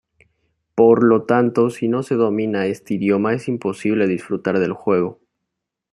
Por 0.73 1.03
lo 1.03 1.25
tanto, 1.25 1.69
si 1.69 1.87
no 1.87 2.01
se 2.01 2.15
domina 2.15 2.65
este 2.65 2.95
idioma 2.95 3.33
es 3.35 3.47
imposible 3.47 4.07
disfrutar 4.07 4.57
del 4.57 4.73
juego. 4.73 5.19